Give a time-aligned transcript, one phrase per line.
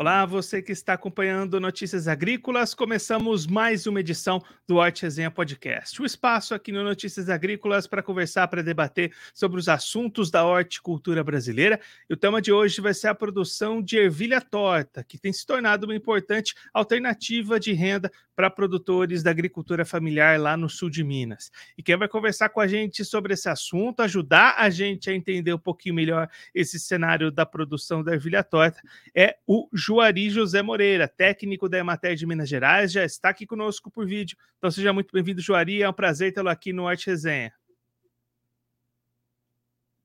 [0.00, 2.72] Olá, você que está acompanhando Notícias Agrícolas.
[2.72, 6.00] Começamos mais uma edição do Horti Resenha Podcast.
[6.00, 11.24] O espaço aqui no Notícias Agrícolas para conversar, para debater sobre os assuntos da horticultura
[11.24, 11.80] brasileira.
[12.08, 15.44] E o tema de hoje vai ser a produção de ervilha torta, que tem se
[15.44, 21.02] tornado uma importante alternativa de renda para produtores da agricultura familiar lá no sul de
[21.02, 21.50] Minas.
[21.76, 25.52] E quem vai conversar com a gente sobre esse assunto, ajudar a gente a entender
[25.52, 28.80] um pouquinho melhor esse cenário da produção da ervilha torta,
[29.12, 33.90] é o Juari José Moreira, técnico da Emater de Minas Gerais, já está aqui conosco
[33.90, 34.36] por vídeo.
[34.58, 35.82] Então seja muito bem-vindo, Juari.
[35.82, 37.50] É um prazer tê-lo aqui no Arte Resenha.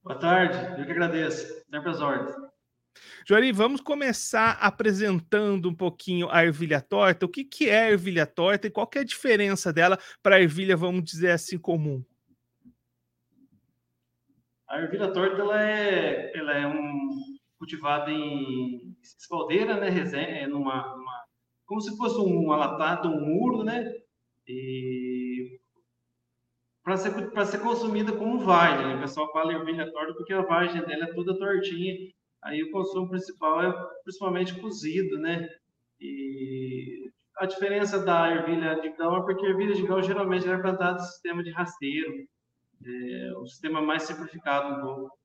[0.01, 1.65] Boa tarde, eu que agradeço.
[1.69, 2.33] Sempre às ordens.
[3.27, 7.25] Juari, vamos começar apresentando um pouquinho a ervilha torta.
[7.25, 10.41] O que, que é a ervilha torta e qual é a diferença dela para a
[10.41, 12.01] ervilha, vamos dizer assim, comum?
[14.65, 21.23] A ervilha torta ela é, ela é um cultivada em espaldeira, né, resenha, numa, numa,
[21.65, 23.93] como se fosse um alatado, um muro, né,
[24.45, 25.59] e
[26.83, 28.95] para ser, para ser consumida como vagem, né?
[28.95, 31.95] o pessoal fala ervilha torta porque a vagem dela é toda tortinha,
[32.41, 35.47] aí o consumo principal é principalmente cozido, né,
[36.01, 40.57] e a diferença da ervilha de grão é porque a ervilha de grão geralmente é
[40.57, 42.27] plantada no sistema de rasteiro,
[42.85, 45.22] é, um sistema mais simplificado um pouco.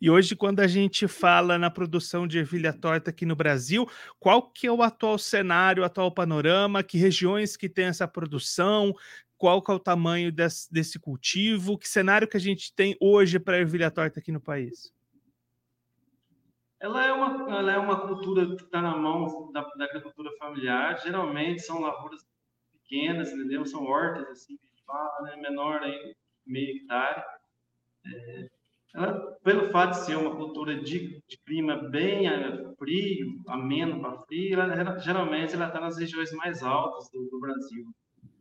[0.00, 4.42] E hoje, quando a gente fala na produção de ervilha torta aqui no Brasil, qual
[4.42, 8.94] que é o atual cenário, o atual panorama, que regiões que tem essa produção,
[9.36, 13.38] qual que é o tamanho desse, desse cultivo, que cenário que a gente tem hoje
[13.38, 14.92] para a ervilha torta aqui no país?
[16.80, 21.00] Ela é uma, ela é uma cultura que está na mão da, da, agricultura familiar,
[21.02, 22.26] geralmente são lavouras
[22.72, 23.64] pequenas, entendeu?
[23.64, 25.36] São hortas, assim, fala, né?
[25.36, 26.14] menor aí,
[26.46, 27.22] meio hectare.
[28.06, 28.50] É,
[29.42, 34.60] pelo fato de ser uma cultura de, de clima bem eh, frio, ameno para frio,
[34.60, 37.84] ela, geralmente ela está nas regiões mais altas do, do, Brasil.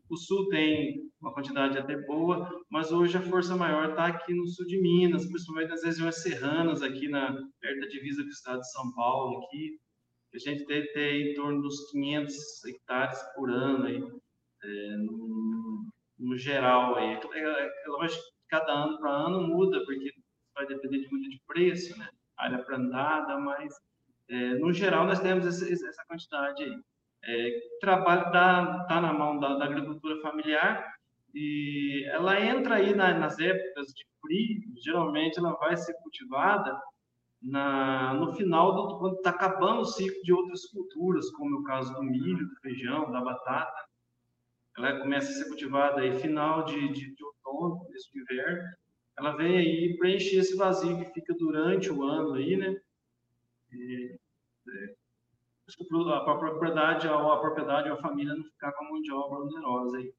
[0.09, 4.47] O sul tem uma quantidade até boa, mas hoje a força maior está aqui no
[4.47, 8.59] sul de Minas, principalmente nas regiões serranas, aqui na, perto da divisa com o estado
[8.59, 9.80] de São Paulo, aqui,
[10.36, 14.03] a gente tem em torno dos 500 hectares por ano aí,
[14.63, 15.88] é, no,
[16.19, 17.19] no, geral aí.
[17.34, 20.12] É, é, é lógico que cada ano para ano muda, porque
[20.53, 22.08] vai depender muito de preço, né?
[22.38, 23.74] área plantada, mas
[24.30, 26.80] é, no geral nós temos essa, essa quantidade aí.
[27.25, 30.94] É, trabalho está tá na mão da, da, agricultura familiar
[31.34, 36.78] e ela entra aí na, nas épocas de frio, geralmente ela vai ser cultivada
[37.42, 41.63] na, no final do quando está acabando o ciclo de outras culturas, como é o
[41.63, 43.84] caso do milho, do feijão, da batata.
[44.78, 48.63] Ela começa a ser cultivada aí final de, de, de outono, começo de inverno,
[49.18, 52.75] ela vem aí preencher esse vazio que fica durante o ano aí, né?
[53.72, 54.19] E,
[54.69, 54.96] é,
[55.68, 59.97] a propriedade, a propriedade ou a família não ficar com a mão de obra onerosa
[59.97, 60.13] aí.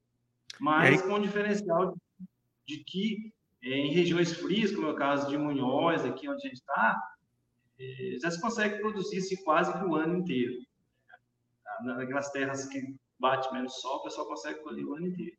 [0.59, 1.07] Mas aí...
[1.07, 3.33] com o diferencial de, de que
[3.63, 6.99] é, em regiões frias, como é o caso de Munhoz, aqui onde a gente está,
[7.79, 10.53] é, já se consegue produzir se quase que o ano inteiro.
[11.83, 15.35] Naquelas terras que bate menos sol, o pessoal consegue colher o ano inteiro.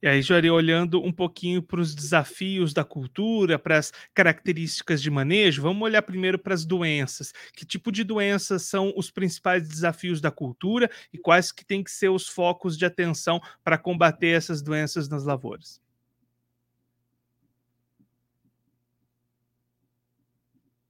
[0.00, 5.10] E aí, Juari, olhando um pouquinho para os desafios da cultura, para as características de
[5.10, 7.32] manejo, vamos olhar primeiro para as doenças.
[7.52, 11.90] Que tipo de doenças são os principais desafios da cultura e quais que têm que
[11.90, 15.80] ser os focos de atenção para combater essas doenças nas lavouras?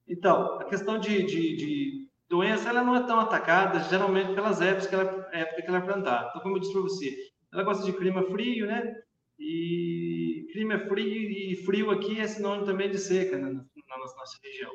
[0.08, 4.86] Então, a questão de, de, de, doença ela não é tão atacada, geralmente, pelas épocas
[4.86, 6.28] que ela, época que ela é plantada.
[6.28, 7.14] Então, como eu disse para você,
[7.52, 8.94] ela gosta de clima frio, né?
[9.38, 14.72] E clima frio e frio aqui é sinônimo também de seca né, na nossa região.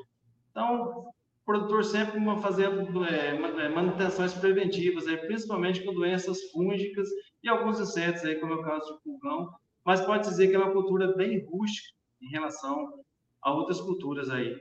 [0.51, 1.07] Então,
[1.44, 7.09] o produtor sempre fazendo é, é, manutenções preventivas, aí, principalmente com doenças fúngicas
[7.44, 9.50] e alguns insetos, aí, como é o caso de pulgão,
[9.86, 11.89] mas pode dizer que é uma cultura bem rústica
[12.21, 12.94] em relação
[13.42, 14.56] a outras culturas aí.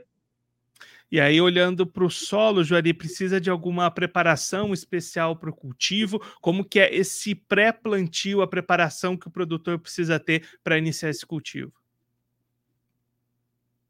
[1.12, 6.18] E aí, olhando para o solo, Juari, precisa de alguma preparação especial para o cultivo?
[6.40, 11.26] Como que é esse pré-plantio, a preparação que o produtor precisa ter para iniciar esse
[11.26, 11.70] cultivo?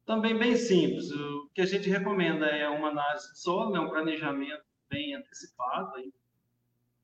[0.05, 1.09] Também bem simples.
[1.11, 5.95] O que a gente recomenda é uma análise de solo, né, um planejamento bem antecipado,
[5.95, 6.11] aí,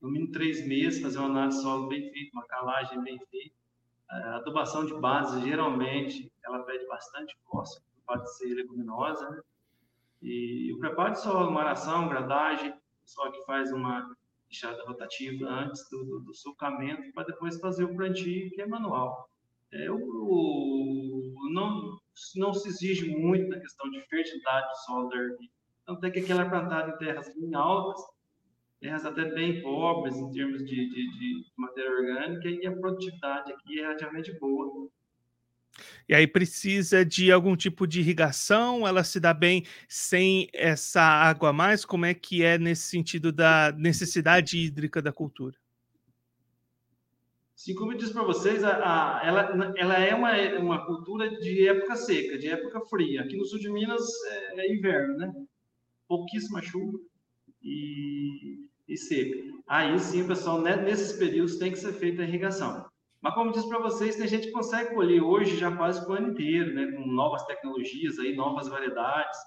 [0.01, 3.55] no mínimo três meses, fazer uma análise de solo bem feita, uma calagem bem feita.
[4.09, 9.39] A adubação de base, geralmente, ela pede bastante fósforo, pode ser leguminosa, né?
[10.21, 12.73] E o preparo de solo, uma aração, gradagem,
[13.05, 14.15] só que faz uma
[14.51, 16.31] enxada rotativa antes do, do, do
[17.13, 19.29] para depois fazer o plantio, que é manual.
[19.71, 21.97] É, o, o, não,
[22.35, 25.51] não se exige muito na questão de fertilidade do solo da ervilha.
[25.85, 28.01] Tanto é que aquela é plantada em terras bem altas,
[28.79, 33.79] terras até bem pobres em termos de, de, de matéria orgânica, e a produtividade aqui
[33.79, 34.89] é relativamente boa.
[36.07, 38.87] E aí precisa de algum tipo de irrigação?
[38.87, 41.85] Ela se dá bem sem essa água a mais?
[41.85, 45.57] Como é que é nesse sentido da necessidade hídrica da cultura?
[47.59, 51.67] Sim, como eu disse para vocês, a, a, ela, ela é uma, uma cultura de
[51.67, 53.21] época seca, de época fria.
[53.21, 55.33] Aqui no sul de Minas é, é inverno, né?
[56.07, 56.97] Pouquíssima chuva
[57.61, 59.37] e, e seca.
[59.67, 62.89] Aí sim, pessoal, né, nesses períodos tem que ser feita a irrigação.
[63.21, 66.73] Mas como disse para vocês, tem gente consegue colher hoje já quase o ano inteiro,
[66.73, 66.91] né?
[66.91, 69.37] Com novas tecnologias aí, novas variedades,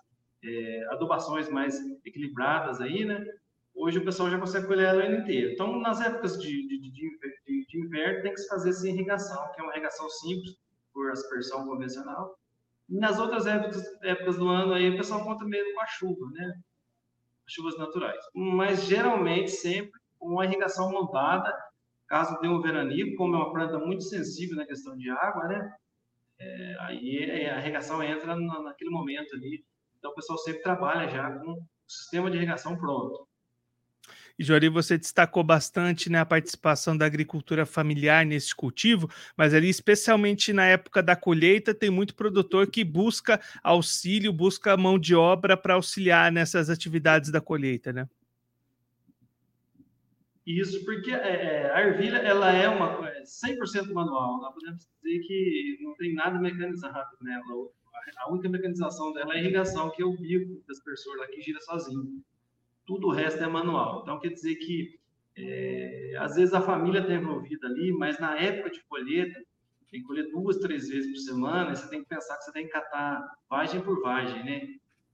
[0.44, 3.24] é, adubações mais equilibradas aí, né?
[3.74, 5.52] Hoje o pessoal já consegue colher o ano inteiro.
[5.52, 9.60] Então, nas épocas de, de, de, de, inverno, tem que se fazer sem irrigação, que
[9.60, 10.54] é uma irrigação simples,
[10.92, 12.38] por aspersão convencional.
[12.90, 16.26] E nas outras épocas, épocas do ano, aí o pessoal conta mesmo com a chuva,
[16.32, 16.60] né?
[17.46, 18.22] Chuvas naturais.
[18.34, 21.50] Mas, geralmente, sempre com uma irrigação montada,
[22.12, 25.72] caso dê um veranico, como é uma planta muito sensível na questão de água, né?
[26.38, 29.64] É, aí a irrigação entra naquele momento ali.
[29.96, 33.26] Então, o pessoal sempre trabalha já com o sistema de irrigação pronto.
[34.38, 39.70] E Jori, você destacou bastante né, a participação da agricultura familiar nesse cultivo, mas ali,
[39.70, 45.56] especialmente na época da colheita, tem muito produtor que busca auxílio, busca mão de obra
[45.56, 48.06] para auxiliar nessas atividades da colheita, né?
[50.46, 54.40] Isso, porque é, é a ervilha ela é uma 100% é manual.
[54.40, 57.44] Nós podemos dizer que não tem nada mecanizado nela.
[58.18, 61.40] A única mecanização dela é a irrigação, que é o bico das pessoas lá que
[61.40, 62.22] gira sozinho
[62.86, 64.00] tudo o resto é manual.
[64.02, 64.98] Então, quer dizer que,
[65.36, 69.40] é, às vezes, a família está envolvida ali, mas na época de colheita,
[69.90, 72.66] tem que colher duas, três vezes por semana, você tem que pensar que você tem
[72.66, 74.68] que catar vagem por vagem, né?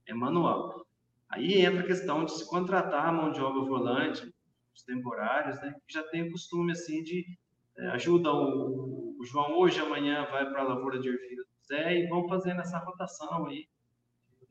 [0.05, 0.85] É manual.
[1.29, 4.33] Aí entra a questão de se contratar a mão de obra volante,
[4.79, 5.73] os temporários, né?
[5.85, 7.37] Que já tem o costume, assim, de
[7.77, 11.99] é, ajuda o, o, João hoje, amanhã vai para a lavoura de ervilha do Zé
[11.99, 13.67] e vão fazendo essa rotação aí.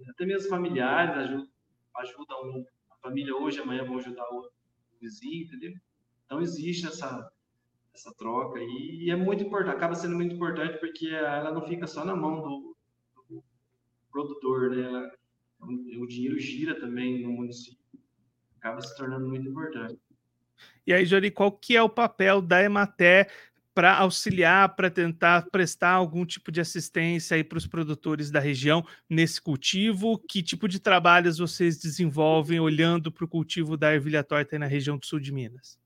[0.09, 1.49] Até mesmo familiares ajudam,
[1.97, 2.67] ajudam
[3.03, 4.49] família hoje, amanhã vão ajudar o
[5.01, 5.73] vizinho, entendeu?
[6.25, 7.31] Então existe essa
[7.95, 12.05] essa troca e é muito importante, acaba sendo muito importante porque ela não fica só
[12.05, 12.77] na mão do,
[13.29, 13.45] do
[14.09, 14.87] produtor, né?
[14.87, 15.11] Ela,
[15.61, 17.85] o dinheiro gira também no município,
[18.59, 19.99] acaba se tornando muito importante.
[20.89, 23.31] E aí, Jori, qual que é o papel da Emater
[23.75, 28.83] para auxiliar, para tentar prestar algum tipo de assistência aí para os produtores da região
[29.07, 30.19] nesse cultivo?
[30.19, 34.97] Que tipo de trabalhos vocês desenvolvem olhando para o cultivo da ervilha torta na região
[34.97, 35.79] do sul de Minas?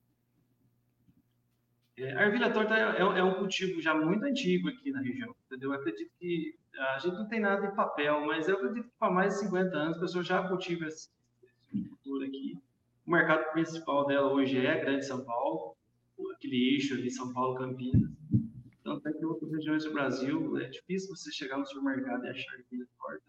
[1.97, 5.35] É, a ervilha torta é, é, é, um cultivo já muito antigo aqui na região,
[5.47, 5.73] entendeu?
[5.73, 9.11] Eu acredito que a gente não tem nada em papel, mas eu acredito que há
[9.11, 11.09] mais de 50 anos a pessoa já cultiva esse,
[11.43, 12.57] esse cultura aqui.
[13.05, 15.75] O mercado principal dela hoje é a Grande São Paulo,
[16.35, 18.09] aquele eixo ali, São Paulo, Campinas.
[18.81, 22.29] Tanto é que em outras regiões do Brasil é difícil você chegar no supermercado e
[22.29, 23.23] achar ervilha torta.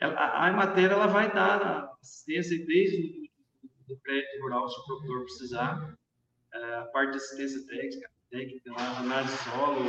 [0.00, 3.30] É, a, a matéria ela vai dar assistência desde
[3.88, 5.98] o prédio rural, se o produtor precisar,
[6.52, 9.80] é, a parte de assistência técnica, técnica lá, análise de solo,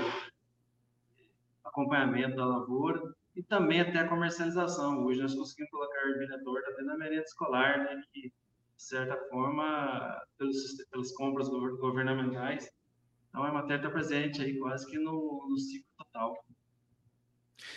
[1.64, 5.06] acompanhamento da lavoura e também até a comercialização.
[5.06, 8.32] Hoje nós conseguimos colocar ervilha torta até na merenda escolar, né, que
[8.80, 10.56] de certa forma, pelos,
[10.90, 12.72] pelas compras governamentais.
[13.30, 16.34] Então, a matéria está presente aí quase que no, no ciclo total.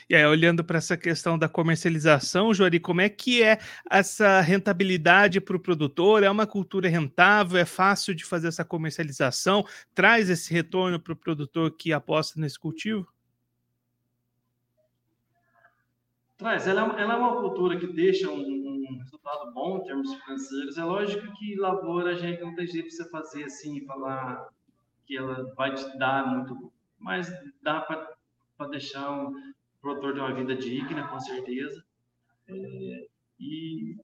[0.08, 3.58] E aí, olhando para essa questão da comercialização, Jori, como é que é
[3.90, 6.22] essa rentabilidade para o produtor?
[6.22, 7.58] É uma cultura rentável?
[7.58, 9.66] É fácil de fazer essa comercialização?
[9.94, 13.12] Traz esse retorno para o produtor que aposta nesse cultivo?
[16.42, 16.66] Traz.
[16.66, 20.76] Ela, é ela é uma cultura que deixa um, resultado bom em termos financeiros.
[20.76, 24.48] É lógico que lavoura a gente não tem jeito de você fazer assim, falar
[25.06, 27.32] que ela vai te dar muito, mas
[27.62, 31.84] dá para deixar um produtor de uma vida digna, com certeza.
[32.48, 33.06] É,
[33.40, 33.96] e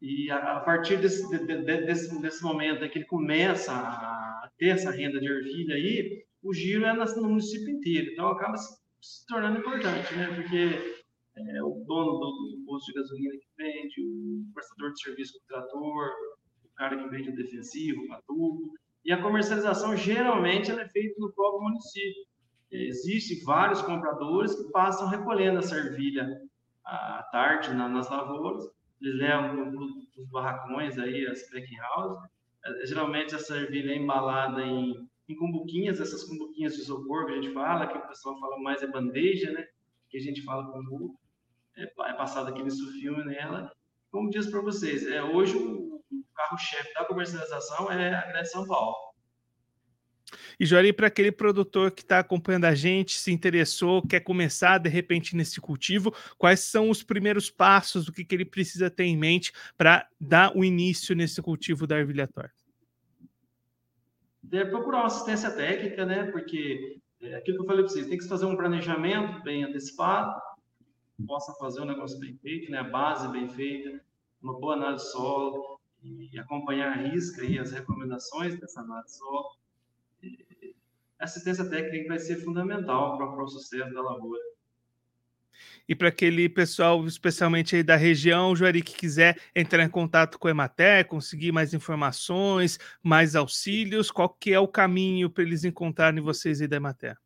[0.00, 4.50] e a, a partir desse, de, de, desse, desse momento em que ele começa a
[4.58, 8.12] ter essa renda de ervilha aí, o giro é no município inteiro.
[8.12, 10.26] Então acaba se tornando importante, né?
[10.34, 10.95] Porque
[11.36, 15.46] é, o dono do, do, posto de gasolina que vende, o prestador de serviço do
[15.46, 16.10] trator,
[16.64, 18.72] o cara que vende o defensivo, o adubo.
[19.04, 22.24] E a comercialização geralmente é feita no próprio município.
[22.70, 26.26] Existem vários compradores que passam recolhendo essa ervilha
[26.84, 28.64] à tarde na, nas lavouras,
[29.00, 32.18] eles levam para os barracões aí, as packing houses.
[32.64, 37.34] É, geralmente essa ervilha é embalada em, em cumbuquinhas, essas cumbuquinhas de isopor que a
[37.42, 39.66] gente fala, que o pessoal fala mais é bandeja, né?
[40.08, 41.18] Que a gente fala cumbuco
[41.76, 43.70] é, é passado aquele sulfilme nela.
[44.10, 45.96] Como disse para vocês, é, hoje o,
[46.34, 48.94] carro-chefe da comercialização é a Grande São Paulo.
[50.58, 54.88] E Jori, para aquele produtor que está acompanhando a gente, se interessou, quer começar de
[54.88, 59.16] repente nesse cultivo, quais são os primeiros passos, o que, que ele precisa ter em
[59.16, 62.54] mente para dar o início nesse cultivo da ervilha torta?
[64.42, 66.30] Deve procurar uma assistência técnica, né?
[66.30, 70.40] Porque é aquilo que eu falei para vocês, tem que fazer um planejamento bem antecipado,
[71.24, 72.78] possa fazer um negócio bem feito, né?
[72.78, 74.00] A base bem feita,
[74.42, 79.56] uma boa análise solo e acompanhar a risca e as recomendações dessa análise solo
[81.18, 84.42] assistência técnica vai ser fundamental para o sucesso da lavoura.
[85.88, 90.48] E para aquele pessoal, especialmente aí da região, Juari, que quiser entrar em contato com
[90.48, 96.20] a Emater, conseguir mais informações, mais auxílios, qual que é o caminho para eles encontrarem
[96.20, 97.16] vocês aí da Emater?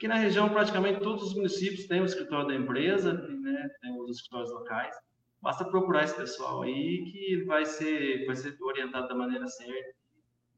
[0.00, 4.16] Aqui na região, praticamente todos os municípios têm o escritório da empresa, né, tem os
[4.16, 4.96] escritórios locais.
[5.42, 9.94] Basta procurar esse pessoal aí que vai ser, vai ser orientado da maneira certa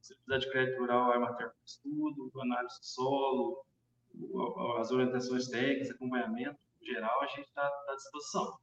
[0.00, 3.64] se precisar de crédito rural, arma para estudo, análise de solo,
[4.78, 8.58] as orientações técnicas, acompanhamento geral, a gente está tá à disposição.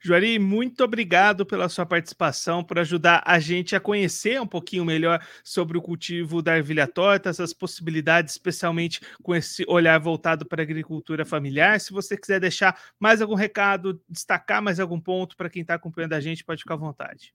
[0.00, 5.24] Juari, muito obrigado pela sua participação, por ajudar a gente a conhecer um pouquinho melhor
[5.44, 10.64] sobre o cultivo da ervilha torta, essas possibilidades, especialmente com esse olhar voltado para a
[10.64, 11.80] agricultura familiar.
[11.80, 16.14] Se você quiser deixar mais algum recado, destacar mais algum ponto para quem está acompanhando
[16.14, 17.34] a gente, pode ficar à vontade.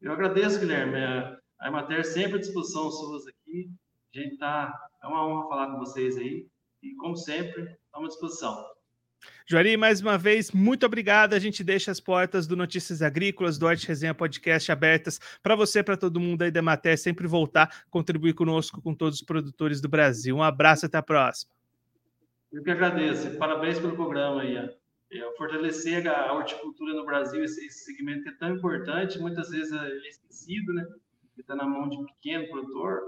[0.00, 0.96] Eu agradeço, Guilherme.
[1.60, 3.70] A Emater sempre à disposição suas aqui.
[4.14, 6.46] A gente tá, é uma honra falar com vocês aí.
[6.82, 8.72] E, como sempre, estamos à disposição.
[9.46, 11.34] Juari, mais uma vez, muito obrigado.
[11.34, 15.82] A gente deixa as portas do Notícias Agrícolas, do Arte Resenha Podcast abertas para você,
[15.82, 19.88] para todo mundo aí da Emater, sempre voltar, contribuir conosco, com todos os produtores do
[19.88, 20.36] Brasil.
[20.36, 21.52] Um abraço, até a próxima.
[22.52, 23.36] Eu que agradeço.
[23.38, 24.56] Parabéns pelo programa aí
[25.12, 30.08] é, fortalecer a horticultura no Brasil, esse, segmento que é tão importante, muitas vezes é
[30.08, 30.86] esquecido, né?
[31.36, 33.02] Está na mão de um pequeno produtor.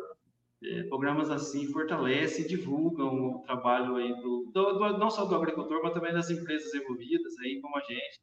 [0.66, 5.34] É, programas assim fortalecem e divulgam o trabalho aí do, do, do, não só do
[5.34, 8.20] agricultor, mas também das empresas envolvidas aí, como a gente.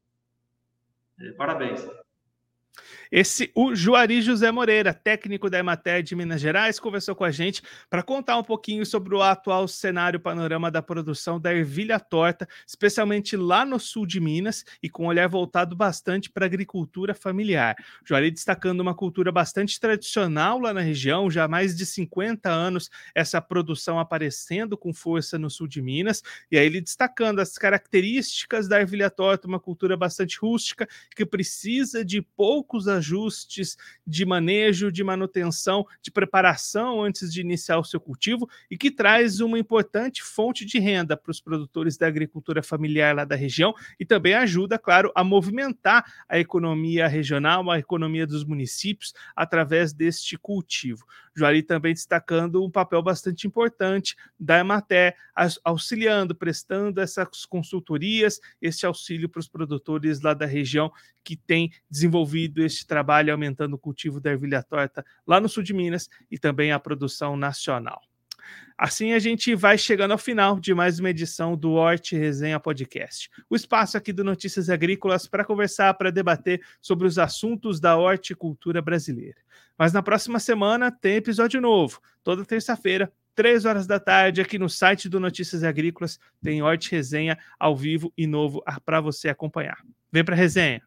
[1.19, 1.87] É, parabéns.
[3.11, 7.61] Esse, o Juari José Moreira, técnico da Emater de Minas Gerais, conversou com a gente
[7.89, 13.35] para contar um pouquinho sobre o atual cenário panorama da produção da ervilha torta, especialmente
[13.35, 17.75] lá no sul de Minas e com um olhar voltado bastante para a agricultura familiar.
[18.05, 22.89] Juari destacando uma cultura bastante tradicional lá na região, já há mais de 50 anos
[23.13, 28.69] essa produção aparecendo com força no sul de Minas, e aí ele destacando as características
[28.69, 32.21] da ervilha torta, uma cultura bastante rústica que precisa de
[32.61, 33.75] poucos ajustes
[34.05, 39.39] de manejo, de manutenção, de preparação antes de iniciar o seu cultivo e que traz
[39.39, 44.05] uma importante fonte de renda para os produtores da agricultura familiar lá da região e
[44.05, 51.03] também ajuda, claro, a movimentar a economia regional, a economia dos municípios através deste cultivo.
[51.35, 55.15] Juari também destacando um papel bastante importante da Emater,
[55.63, 60.91] auxiliando, prestando essas consultorias, esse auxílio para os produtores lá da região
[61.23, 65.73] que tem desenvolvido este trabalho, aumentando o cultivo da ervilha torta lá no sul de
[65.73, 68.01] Minas e também a produção nacional.
[68.77, 73.29] Assim a gente vai chegando ao final de mais uma edição do Horte Resenha Podcast.
[73.49, 78.81] O espaço aqui do Notícias Agrícolas para conversar, para debater sobre os assuntos da horticultura
[78.81, 79.37] brasileira.
[79.77, 84.69] Mas na próxima semana tem episódio novo, toda terça-feira, três horas da tarde, aqui no
[84.69, 89.77] site do Notícias Agrícolas, tem Horte Resenha ao vivo e novo para você acompanhar.
[90.11, 90.81] Vem para resenha!